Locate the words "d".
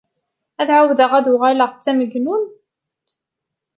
1.73-1.81